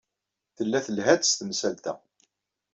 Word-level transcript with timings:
Tella 0.57 0.79
telha-d 0.85 1.23
s 1.25 1.31
temsalt-a. 1.33 1.93